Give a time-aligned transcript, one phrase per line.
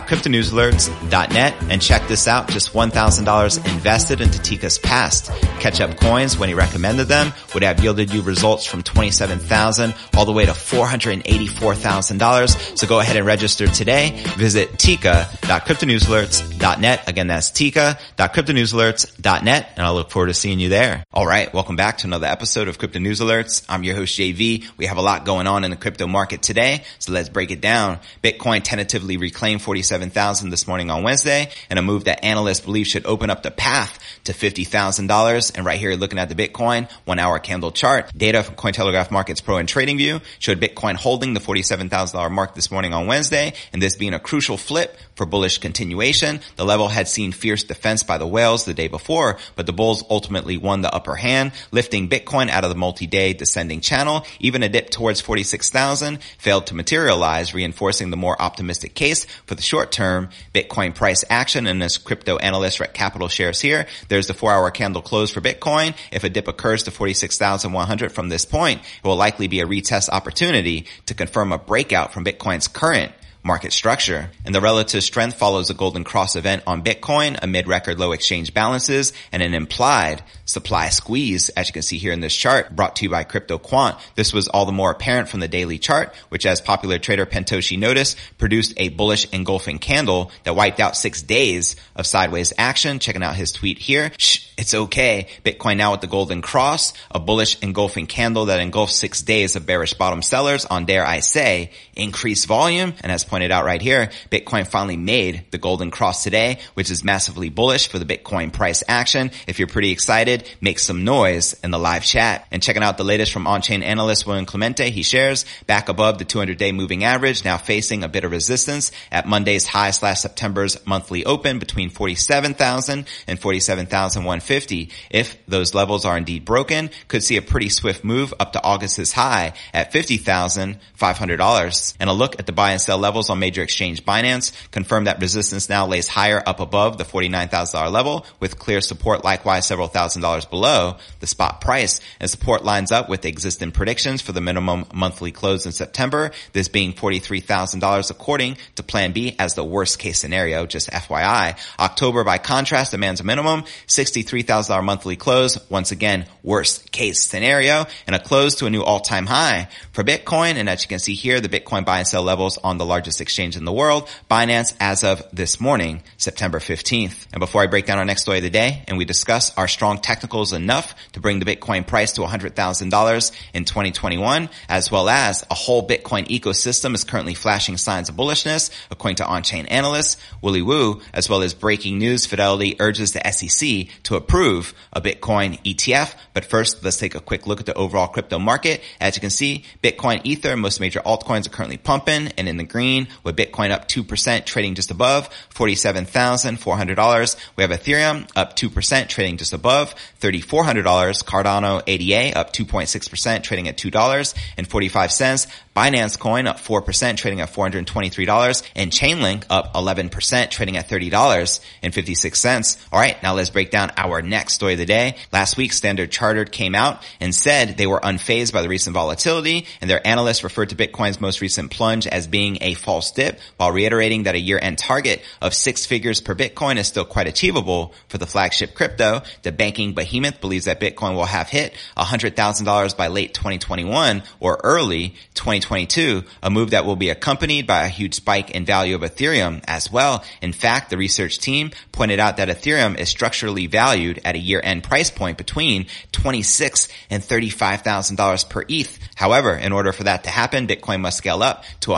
[0.06, 2.48] cryptonewsalerts.net and check this out.
[2.48, 7.82] Just $1,000 invested into Teeka's past catch up coins when he recommended them would have
[7.82, 12.78] yielded you results from 27,000 all the way to $484,000.
[12.78, 14.22] So go ahead and register today.
[14.36, 17.08] Visit teeka.cryptonewsalerts.net.
[17.08, 21.04] Again, that's teeka.cryptonewsalerts.net and I look forward to seeing you there.
[21.12, 21.52] All right.
[21.52, 23.64] Welcome back to another episode of Crypto News Alerts.
[23.68, 24.66] I'm your host JV.
[24.76, 26.84] We have a lot going on in the crypto market today.
[26.98, 27.98] So let's break it down.
[28.22, 33.30] Bitcoin reclaimed 47,000 this morning on Wednesday and a move that analysts believe should open
[33.30, 35.56] up the path to $50,000.
[35.56, 39.40] And right here, looking at the Bitcoin one hour candle chart, data from Cointelegraph Markets
[39.40, 43.96] Pro and TradingView showed Bitcoin holding the $47,000 mark this morning on Wednesday and this
[43.96, 46.40] being a crucial flip for bullish continuation.
[46.56, 50.04] The level had seen fierce defense by the whales the day before, but the bulls
[50.10, 54.26] ultimately won the upper hand, lifting Bitcoin out of the multi-day descending channel.
[54.40, 59.62] Even a dip towards 46,000 failed to materialize, reinforcing the more optimistic case for the
[59.62, 61.66] short term Bitcoin price action.
[61.66, 65.40] And as crypto analyst Rekt Capital shares here, there's the four hour candle close for
[65.40, 65.94] Bitcoin.
[66.12, 70.08] If a dip occurs to 46,100 from this point, it will likely be a retest
[70.08, 73.12] opportunity to confirm a breakout from Bitcoin's current
[73.44, 74.30] market structure.
[74.44, 78.54] And the relative strength follows a golden cross event on Bitcoin amid record low exchange
[78.54, 82.96] balances and an implied supply squeeze, as you can see here in this chart brought
[82.96, 84.00] to you by CryptoQuant.
[84.14, 87.78] This was all the more apparent from the daily chart, which as popular trader Pentoshi
[87.78, 92.98] noticed, produced a bullish engulfing candle that wiped out six days of sideways action.
[92.98, 94.10] Checking out his tweet here.
[94.18, 95.28] Shh, it's okay.
[95.44, 99.66] Bitcoin now with the golden cross, a bullish engulfing candle that engulfs six days of
[99.66, 102.94] bearish bottom sellers on dare I say increased volume.
[103.02, 107.02] And as pointed out right here, Bitcoin finally made the golden cross today, which is
[107.02, 109.32] massively bullish for the Bitcoin price action.
[109.48, 112.46] If you're pretty excited, make some noise in the live chat.
[112.52, 116.24] And checking out the latest from on-chain analyst William Clemente, he shares back above the
[116.24, 121.24] 200-day moving average, now facing a bit of resistance at Monday's high slash September's monthly
[121.24, 124.90] open between 47,000 and 47,150.
[125.10, 129.12] If those levels are indeed broken, could see a pretty swift move up to August's
[129.12, 131.94] high at $50,500.
[131.98, 135.20] And a look at the buy and sell levels on major exchange Binance confirmed that
[135.20, 140.22] resistance now lays higher up above the $49,000 level with clear support likewise several thousand
[140.22, 142.00] dollars below the spot price.
[142.20, 146.68] And support lines up with existing predictions for the minimum monthly close in September, this
[146.68, 151.58] being $43,000 according to plan B as the worst case scenario, just FYI.
[151.78, 155.58] October by contrast demands a minimum $63,000 monthly close.
[155.70, 160.54] Once again, worst case scenario and a close to a new all-time high for Bitcoin.
[160.54, 163.13] And as you can see here, the Bitcoin buy and sell levels on the largest
[163.20, 167.26] exchange in the world, Binance as of this morning, September 15th.
[167.32, 169.68] And before I break down our next story of the day and we discuss our
[169.68, 175.44] strong technicals enough to bring the Bitcoin price to $100,000 in 2021, as well as
[175.50, 180.62] a whole Bitcoin ecosystem is currently flashing signs of bullishness, according to on-chain analysts Willy
[180.62, 186.14] Woo, as well as breaking news, Fidelity urges the SEC to approve a Bitcoin ETF.
[186.32, 188.82] But first, let's take a quick look at the overall crypto market.
[189.00, 192.64] As you can see, Bitcoin, Ether, most major altcoins are currently pumping and in the
[192.64, 197.36] green with Bitcoin up 2% trading just above $47,400.
[197.56, 201.24] We have Ethereum up 2% trading just above $3,400.
[201.24, 205.46] Cardano ADA up 2.6% trading at $2.45.
[205.74, 212.78] Binance Coin up 4% trading at $423 and Chainlink up 11% trading at $30.56.
[212.92, 215.16] All right, now let's break down our next story of the day.
[215.32, 219.66] Last week, Standard Chartered came out and said they were unfazed by the recent volatility
[219.80, 223.72] and their analysts referred to Bitcoin's most recent plunge as being a false dip while
[223.72, 228.18] reiterating that a year-end target of six figures per Bitcoin is still quite achievable for
[228.18, 229.22] the flagship crypto.
[229.42, 235.14] The banking behemoth believes that Bitcoin will have hit $100,000 by late 2021 or early
[235.34, 239.02] 2022 2022, a move that will be accompanied by a huge spike in value of
[239.02, 240.24] Ethereum as well.
[240.40, 244.82] In fact, the research team pointed out that Ethereum is structurally valued at a year-end
[244.82, 248.98] price point between 26 and $35,000 per ETH.
[249.14, 251.92] However, in order for that to happen, Bitcoin must scale up to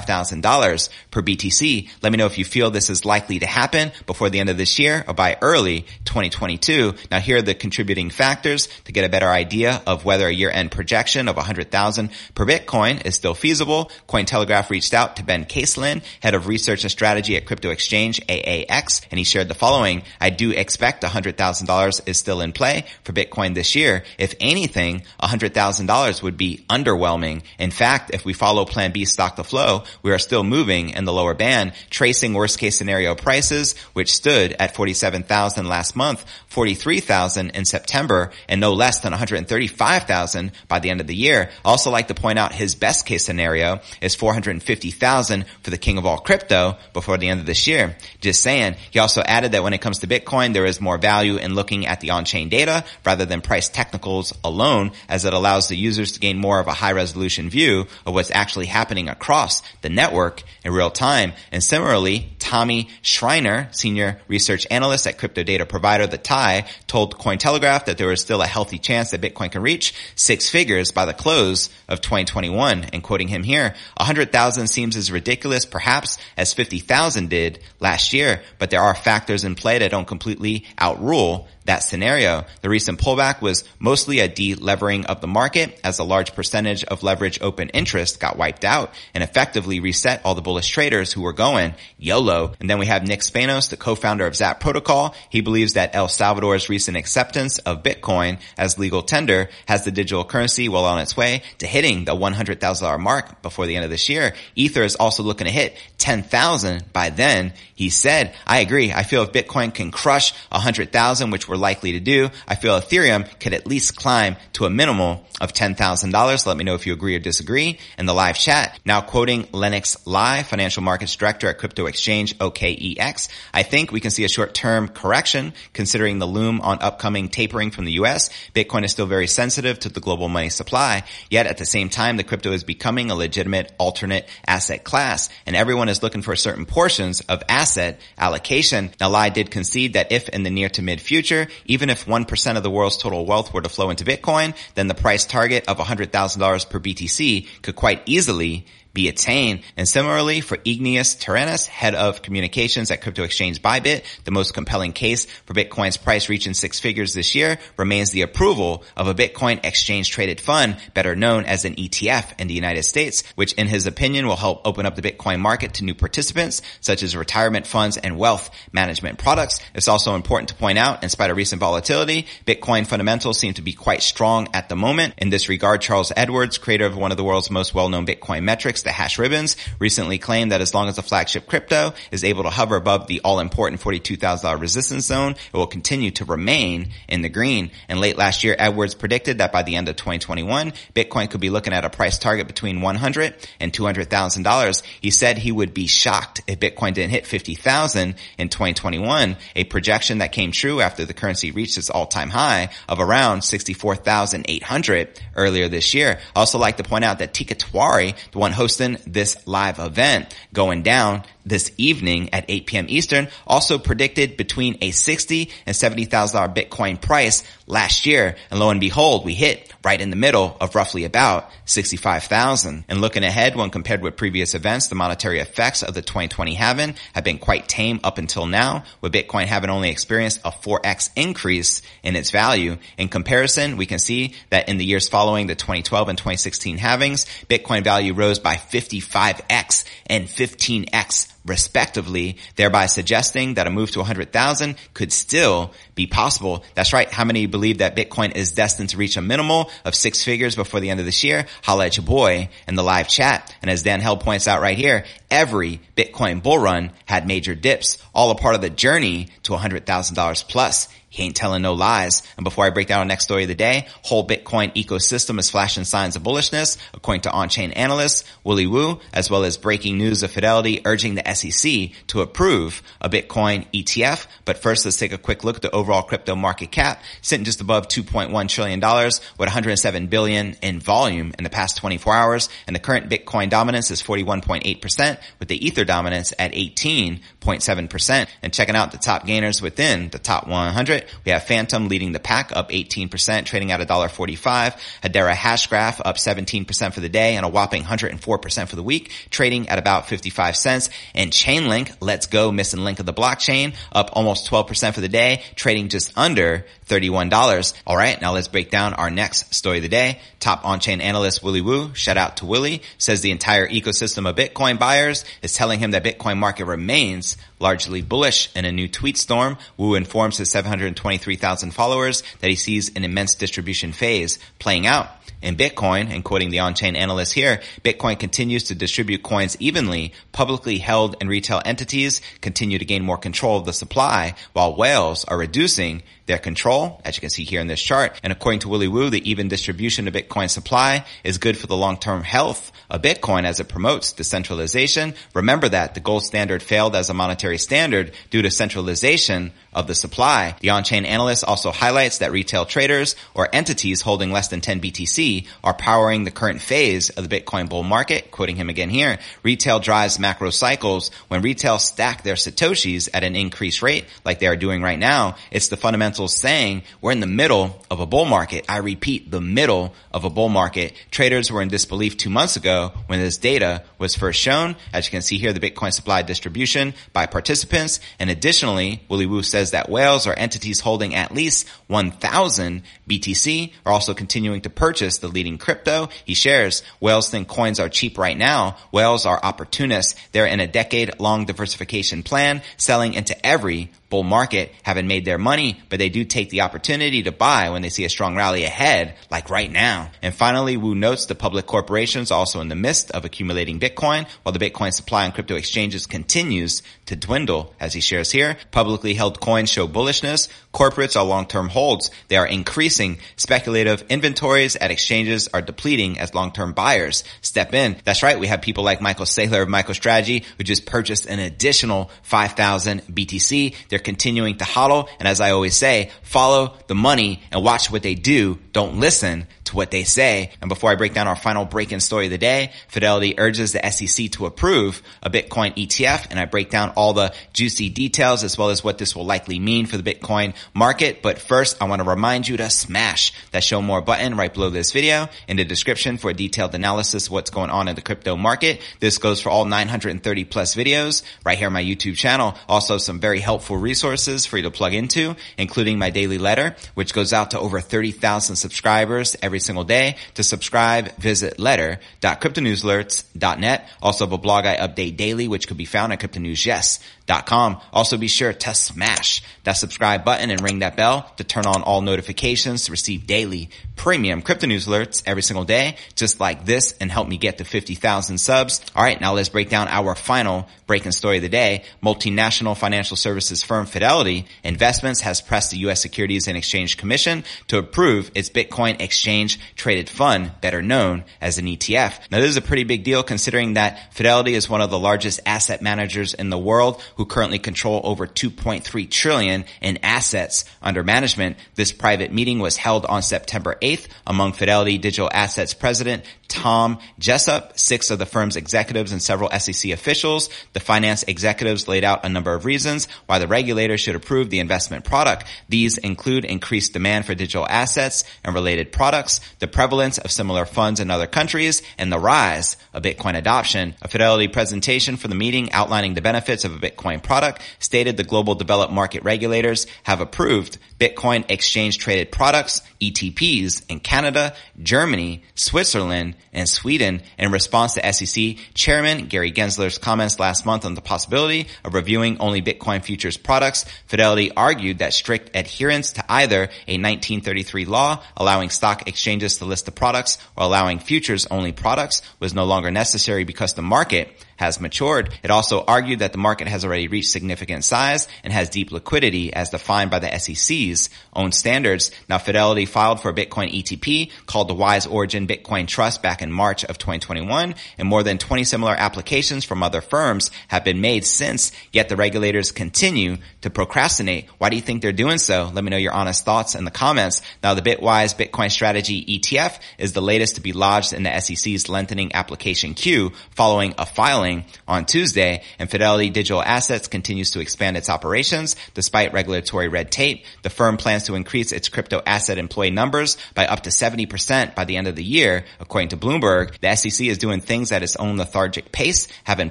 [0.00, 1.88] $175,000 per BTC.
[2.02, 4.56] Let me know if you feel this is likely to happen before the end of
[4.56, 6.94] this year or by early 2022.
[7.10, 10.70] Now here are the contributing factors to get a better idea of whether a year-end
[10.70, 13.90] projection of 100,000 per Bitcoin is still feasible.
[14.08, 19.06] Cointelegraph reached out to Ben Caselin, head of research and strategy at crypto exchange AAX,
[19.10, 20.02] and he shared the following.
[20.20, 24.04] I do expect $100,000 is still in play for Bitcoin this year.
[24.18, 27.42] If anything, $100,000 would be underwhelming.
[27.58, 31.04] In fact, if we follow plan B stock to flow, we are still moving in
[31.04, 37.50] the lower band, tracing worst case scenario prices, which stood at 47,000 last month, 43,000
[37.50, 41.50] in September, and no less than 135,000 by the end of the year.
[41.64, 46.06] Also like to point out his best case scenario is 450,000 for the king of
[46.06, 47.96] all crypto before the end of this year.
[48.20, 48.76] Just saying.
[48.90, 51.86] He also added that when it comes to Bitcoin, there is more value in looking
[51.86, 56.20] at the on-chain data rather than price technicals alone as it allows the users to
[56.20, 60.72] gain more of a high resolution view of what's actually happening across the network in
[60.72, 61.32] real time.
[61.52, 67.84] And similarly, Tommy Schreiner, senior research analyst at crypto data provider The TIE, told Cointelegraph
[67.84, 71.14] that there is still a healthy chance that Bitcoin can reach six figures by the
[71.14, 72.24] close of 2021.
[72.24, 72.90] 2021.
[72.92, 78.70] And quoting him here, 100,000 seems as ridiculous perhaps as 50,000 did last year, but
[78.70, 82.44] there are factors in play that don't completely outrule that scenario.
[82.60, 87.02] The recent pullback was mostly a de-levering of the market as a large percentage of
[87.02, 91.32] leverage open interest got wiped out and effectively reset all the bullish traders who were
[91.32, 92.54] going YOLO.
[92.60, 95.14] And then we have Nick Spanos, the co-founder of Zap Protocol.
[95.30, 100.24] He believes that El Salvador's recent acceptance of Bitcoin as legal tender has the digital
[100.24, 104.08] currency well on its way to hitting the $100,000 mark before the end of this
[104.08, 104.34] year.
[104.54, 107.52] Ether is also looking to hit 10,000 by then.
[107.74, 108.92] He said, I agree.
[108.92, 113.28] I feel if Bitcoin can crush 100,000, which we're likely to do, I feel Ethereum
[113.40, 116.46] could at least climb to a minimal of $10,000.
[116.46, 118.78] Let me know if you agree or disagree in the live chat.
[118.84, 124.10] Now quoting Lennox Lai, financial markets director at crypto exchange OKEX, I think we can
[124.10, 128.30] see a short-term correction considering the loom on upcoming tapering from the US.
[128.54, 132.16] Bitcoin is still very sensitive to the global money supply, yet at the same time,
[132.16, 136.66] the crypto is becoming a legitimate alternate asset class and everyone is looking for certain
[136.66, 138.90] portions of asset allocation.
[139.00, 142.56] Now Lai did concede that if in the near to mid future, even if 1%
[142.56, 145.78] of the world's total wealth were to flow into Bitcoin, then the price target of
[145.78, 149.62] $100,000 per BTC could quite easily be attained.
[149.76, 154.92] And similarly for Igneus Terrenus, head of communications at crypto exchange Bybit, the most compelling
[154.92, 159.64] case for Bitcoin's price reaching six figures this year remains the approval of a Bitcoin
[159.64, 163.86] exchange traded fund, better known as an ETF in the United States, which in his
[163.86, 167.96] opinion will help open up the Bitcoin market to new participants, such as retirement funds
[167.96, 169.58] and wealth management products.
[169.74, 173.62] It's also important to point out, in spite of recent volatility, Bitcoin fundamentals seem to
[173.62, 175.14] be quite strong at the moment.
[175.18, 178.83] In this regard, Charles Edwards, creator of one of the world's most well-known Bitcoin metrics,
[178.84, 182.50] the hash ribbons, recently claimed that as long as the flagship crypto is able to
[182.50, 187.70] hover above the all-important $42,000 resistance zone, it will continue to remain in the green.
[187.88, 191.50] And late last year, Edwards predicted that by the end of 2021, Bitcoin could be
[191.50, 194.82] looking at a price target between 100 and $200,000.
[195.00, 200.18] He said he would be shocked if Bitcoin didn't hit 50,000 in 2021, a projection
[200.18, 205.94] that came true after the currency reached its all-time high of around 64,800 earlier this
[205.94, 206.18] year.
[206.36, 210.82] I also like to point out that Tiwari, the one hosting this live event going
[210.82, 212.86] down this evening at 8 p.m.
[212.88, 218.36] Eastern, also predicted between a 60 and $70,000 Bitcoin price last year.
[218.50, 222.84] And lo and behold, we hit right in the middle of roughly about 65,000.
[222.88, 226.94] And looking ahead, when compared with previous events, the monetary effects of the 2020 halving
[227.12, 231.82] have been quite tame up until now, with Bitcoin having only experienced a 4x increase
[232.02, 232.78] in its value.
[232.96, 237.26] In comparison, we can see that in the years following the 2012 and 2016 halvings,
[237.46, 244.76] Bitcoin value rose by 55x and 15x respectively, thereby suggesting that a move to 100,000
[244.94, 246.64] could still be possible.
[246.74, 247.10] That's right.
[247.10, 250.80] How many believe that Bitcoin is destined to reach a minimal of six figures before
[250.80, 251.46] the end of this year?
[251.62, 253.54] Holla at your boy in the live chat.
[253.62, 257.98] And as Dan Held points out right here, every Bitcoin bull run had major dips,
[258.14, 260.88] all a part of the journey to $100,000 plus.
[261.14, 262.24] He ain't telling no lies.
[262.36, 265.48] And before I break down our next story of the day, whole Bitcoin ecosystem is
[265.48, 270.24] flashing signs of bullishness, according to on-chain analyst Willy Woo, as well as breaking news
[270.24, 274.26] of Fidelity urging the SEC to approve a Bitcoin ETF.
[274.44, 277.60] But first, let's take a quick look at the overall crypto market cap, sitting just
[277.60, 282.48] above $2.1 trillion with 107 billion in volume in the past 24 hours.
[282.66, 288.26] And the current Bitcoin dominance is 41.8% with the Ether dominance at 18.7%.
[288.42, 292.20] And checking out the top gainers within the top 100, we have Fantom leading the
[292.20, 294.76] pack up 18%, trading at $1.45.
[295.02, 299.68] Hedera Hashgraph up 17% for the day and a whopping 104% for the week, trading
[299.68, 300.90] at about 55 cents.
[301.14, 305.42] And Chainlink, let's go missing link of the blockchain, up almost 12% for the day,
[305.54, 307.74] trading just under $31.
[307.86, 310.20] All right, now let's break down our next story of the day.
[310.40, 314.78] Top on-chain analyst Willy Woo, shout out to Willy, says the entire ecosystem of Bitcoin
[314.78, 318.54] buyers is telling him that Bitcoin market remains largely bullish.
[318.54, 323.34] In a new tweet storm, Woo informs his 723,000 followers that he sees an immense
[323.34, 325.08] distribution phase playing out
[325.44, 330.12] in Bitcoin, and quoting the on-chain analyst here, Bitcoin continues to distribute coins evenly.
[330.32, 335.24] Publicly held and retail entities continue to gain more control of the supply, while whales
[335.26, 338.18] are reducing their control, as you can see here in this chart.
[338.22, 341.76] And according to Willy Woo, the even distribution of Bitcoin supply is good for the
[341.76, 345.14] long-term health of Bitcoin as it promotes decentralization.
[345.34, 349.94] Remember that the gold standard failed as a monetary standard due to centralization of the
[349.94, 350.56] supply.
[350.60, 355.46] The on-chain analyst also highlights that retail traders or entities holding less than 10 BTC
[355.62, 358.30] are powering the current phase of the Bitcoin bull market.
[358.30, 361.10] Quoting him again here, retail drives macro cycles.
[361.28, 365.36] When retail stack their Satoshis at an increased rate, like they are doing right now,
[365.50, 368.64] it's the fundamentals saying we're in the middle of a bull market.
[368.68, 370.94] I repeat, the middle of a bull market.
[371.10, 374.76] Traders were in disbelief two months ago when this data was first shown.
[374.92, 378.00] As you can see here, the Bitcoin supply distribution by participants.
[378.18, 383.92] And additionally, Willy Woo says that whales or entities holding at least 1,000 BTC are
[383.92, 386.08] also continuing to purchase the leading crypto.
[386.24, 388.76] He shares, whales think coins are cheap right now.
[388.92, 390.14] Whales are opportunists.
[390.32, 395.38] They're in a decade long diversification plan, selling into every bull market haven't made their
[395.38, 398.62] money, but they do take the opportunity to buy when they see a strong rally
[398.62, 400.08] ahead, like right now.
[400.22, 404.52] And finally, Woo notes the public corporations also in the midst of accumulating Bitcoin, while
[404.52, 407.74] the Bitcoin supply on crypto exchanges continues to dwindle.
[407.80, 410.48] As he shares here, publicly held coins show bullishness.
[410.72, 412.12] Corporates are long-term holds.
[412.28, 413.18] They are increasing.
[413.34, 417.96] Speculative inventories at exchanges are depleting as long-term buyers step in.
[418.04, 418.38] That's right.
[418.38, 423.74] We have people like Michael Saylor of MicroStrategy who just purchased an additional 5,000 BTC.
[423.88, 425.08] They're continuing to hodl.
[425.18, 428.58] And as I always say, follow the money and watch what they do.
[428.72, 430.50] Don't listen to what they say.
[430.60, 433.90] And before I break down our final break-in story of the day, Fidelity urges the
[433.90, 438.58] SEC to approve a Bitcoin ETF and I break down all the juicy details as
[438.58, 441.22] well as what this will likely mean for the Bitcoin market.
[441.22, 444.70] But first, I want to remind you to smash that show more button right below
[444.70, 448.02] this video in the description for a detailed analysis of what's going on in the
[448.02, 448.80] crypto market.
[449.00, 452.54] This goes for all 930 plus videos right here on my YouTube channel.
[452.68, 457.14] Also some very helpful resources for you to plug into, including my daily letter, which
[457.14, 460.16] goes out to over 30,000 subscribers every single day.
[460.34, 463.88] To subscribe, visit letter.cryptonewsalerts.net.
[464.02, 467.23] Also have a blog I update daily, which could be found at cryptonewsyes.com.
[467.28, 471.82] Also be sure to smash that subscribe button and ring that bell to turn on
[471.82, 476.94] all notifications to receive daily premium crypto news alerts every single day, just like this
[477.00, 478.84] and help me get to 50,000 subs.
[478.94, 479.20] All right.
[479.20, 481.84] Now let's break down our final breaking story of the day.
[482.02, 486.02] Multinational financial services firm Fidelity Investments has pressed the U.S.
[486.02, 491.66] Securities and Exchange Commission to approve its Bitcoin exchange traded fund, better known as an
[491.66, 492.30] ETF.
[492.30, 495.40] Now this is a pretty big deal considering that Fidelity is one of the largest
[495.46, 501.56] asset managers in the world who currently control over 2.3 trillion in assets under management.
[501.74, 507.78] This private meeting was held on September 8th among Fidelity Digital Assets president Tom Jessup,
[507.78, 510.48] six of the firm's executives and several SEC officials.
[510.72, 514.60] The finance executives laid out a number of reasons why the regulator should approve the
[514.60, 515.44] investment product.
[515.68, 521.00] These include increased demand for digital assets and related products, the prevalence of similar funds
[521.00, 523.94] in other countries, and the rise of Bitcoin adoption.
[524.02, 528.24] A Fidelity presentation for the meeting outlining the benefits of a Bitcoin product stated the
[528.24, 536.36] global developed market regulators have approved Bitcoin exchange traded products, ETPs, in Canada, Germany, Switzerland,
[536.52, 541.66] and Sweden in response to SEC Chairman Gary Gensler's comments last month on the possibility
[541.84, 543.84] of reviewing only Bitcoin futures products.
[544.06, 549.86] Fidelity argued that strict adherence to either a 1933 law allowing stock exchanges to list
[549.86, 554.80] the products or allowing futures only products was no longer necessary because the market has
[554.80, 555.34] matured.
[555.42, 559.52] It also argued that the market has already reached significant size and has deep liquidity
[559.52, 562.10] as defined by the SEC's own standards.
[562.28, 566.52] Now Fidelity filed for a Bitcoin ETP called the Wise Origin Bitcoin Trust back in
[566.52, 571.24] March of 2021 and more than 20 similar applications from other firms have been made
[571.24, 574.48] since, yet the regulators continue to procrastinate.
[574.58, 575.70] Why do you think they're doing so?
[575.72, 577.42] Let me know your honest thoughts in the comments.
[577.62, 581.88] Now the Bitwise Bitcoin Strategy ETF is the latest to be lodged in the SEC's
[581.88, 584.53] lengthening application queue following a filing
[584.86, 590.44] on Tuesday, and Fidelity Digital Assets continues to expand its operations despite regulatory red tape.
[590.62, 594.84] The firm plans to increase its crypto asset employee numbers by up to 70% by
[594.84, 596.78] the end of the year, according to Bloomberg.
[596.80, 599.70] The SEC is doing things at its own lethargic pace, having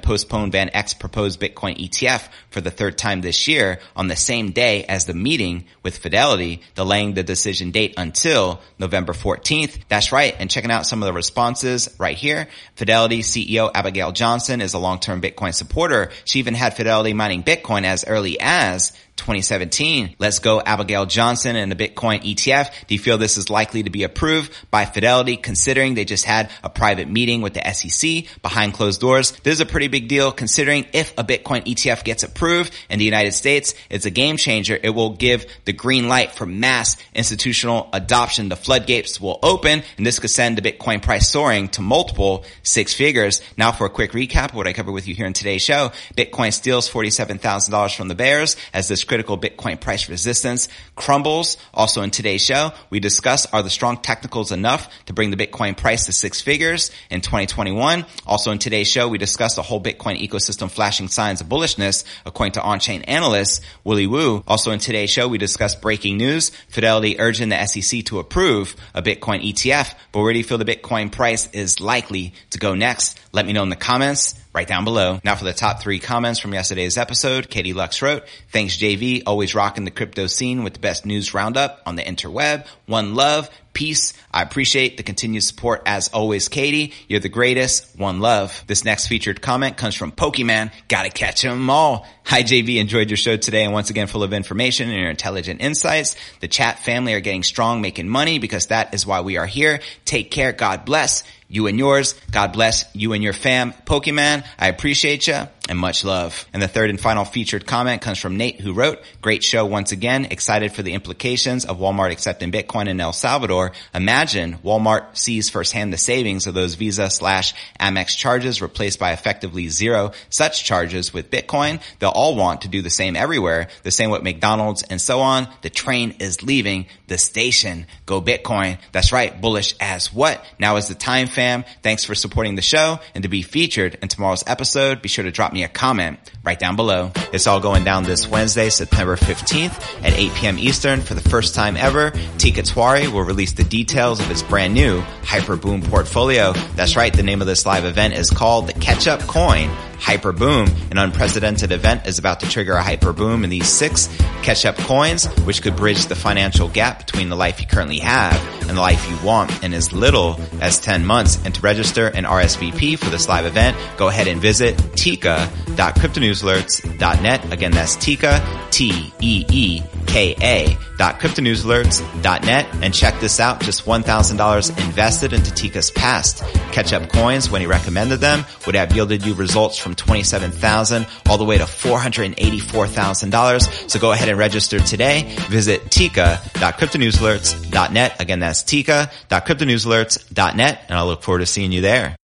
[0.00, 4.50] postponed Van Eck's proposed Bitcoin ETF for the third time this year on the same
[4.50, 9.78] day as the meeting with Fidelity, delaying the decision date until November 14th.
[9.88, 10.34] That's right.
[10.38, 12.48] And checking out some of the responses right here.
[12.76, 16.10] Fidelity CEO Abigail Johnson is a long-term Bitcoin supporter.
[16.24, 20.16] She even had Fidelity mining Bitcoin as early as 2017.
[20.18, 22.70] Let's go Abigail Johnson and the Bitcoin ETF.
[22.86, 26.50] Do you feel this is likely to be approved by Fidelity considering they just had
[26.62, 29.30] a private meeting with the SEC behind closed doors?
[29.42, 33.04] This is a pretty big deal considering if a Bitcoin ETF gets approved in the
[33.04, 34.78] United States, it's a game changer.
[34.82, 38.48] It will give the green light for mass institutional adoption.
[38.48, 42.92] The floodgates will open and this could send the Bitcoin price soaring to multiple six
[42.92, 43.40] figures.
[43.56, 45.92] Now for a quick recap of what I covered with you here in today's show,
[46.16, 51.56] Bitcoin steals $47,000 from the bears as this critical Bitcoin price resistance crumbles.
[51.72, 55.76] Also in today's show, we discuss are the strong technicals enough to bring the Bitcoin
[55.76, 58.04] price to six figures in 2021.
[58.26, 62.52] Also in today's show, we discuss the whole Bitcoin ecosystem flashing signs of bullishness according
[62.52, 64.42] to on-chain analyst Willy Woo.
[64.46, 69.02] Also in today's show, we discuss breaking news, Fidelity urging the SEC to approve a
[69.02, 69.94] Bitcoin ETF.
[70.12, 73.20] But where do you feel the Bitcoin price is likely to go next?
[73.32, 75.20] Let me know in the comments right down below.
[75.24, 79.54] Now for the top three comments from yesterday's episode, Katie Lux wrote, thanks JV, always
[79.54, 82.66] rocking the crypto scene with the best news roundup on the interweb.
[82.86, 84.14] One love, peace.
[84.32, 86.92] I appreciate the continued support as always, Katie.
[87.08, 87.98] You're the greatest.
[87.98, 88.64] One love.
[88.66, 90.72] This next featured comment comes from Pokemon.
[90.88, 92.06] Gotta catch them all.
[92.24, 95.60] Hi JV, enjoyed your show today and once again full of information and your intelligent
[95.60, 96.16] insights.
[96.40, 99.80] The chat family are getting strong, making money because that is why we are here.
[100.06, 100.52] Take care.
[100.52, 102.14] God bless you and yours.
[102.30, 103.72] God bless you and your fam.
[103.72, 105.48] Pokemon, I appreciate you.
[105.68, 106.46] And much love.
[106.52, 109.92] And the third and final featured comment comes from Nate who wrote, great show once
[109.92, 113.72] again, excited for the implications of Walmart accepting Bitcoin in El Salvador.
[113.94, 119.68] Imagine Walmart sees firsthand the savings of those Visa slash Amex charges replaced by effectively
[119.68, 121.80] zero such charges with Bitcoin.
[121.98, 125.48] They'll all want to do the same everywhere, the same with McDonald's and so on.
[125.62, 127.86] The train is leaving the station.
[128.04, 128.78] Go Bitcoin.
[128.92, 129.40] That's right.
[129.40, 130.44] Bullish as what?
[130.58, 131.64] Now is the time fam.
[131.82, 135.00] Thanks for supporting the show and to be featured in tomorrow's episode.
[135.00, 137.12] Be sure to drop me a comment right down below.
[137.32, 140.58] It's all going down this Wednesday, September 15th at 8 p.m.
[140.58, 142.10] Eastern for the first time ever.
[142.10, 146.52] Tiwari will release the details of its brand new Hyper Boom portfolio.
[146.74, 147.12] That's right.
[147.12, 149.70] The name of this live event is called the Catch Up Coin
[150.04, 150.68] hyper boom.
[150.90, 154.76] An unprecedented event is about to trigger a hyper boom in these six catch up
[154.76, 158.38] coins, which could bridge the financial gap between the life you currently have
[158.68, 161.42] and the life you want in as little as 10 months.
[161.46, 167.52] And to register an RSVP for this live event, go ahead and visit teeka.cryptonewsalerts.net.
[167.52, 173.60] Again, that's Teeka, T-E-E-K-A dot cryptonewsalerts.net and check this out.
[173.60, 178.94] Just $1,000 invested into Teeka's past catch up coins when he recommended them would have
[178.94, 183.90] yielded you results from 27,000 all the way to $484,000.
[183.90, 185.34] So go ahead and register today.
[185.48, 188.20] Visit teeka.cryptonewsalerts.net.
[188.20, 192.16] Again, that's teeka.cryptonewsalerts.net and I look forward to seeing you there.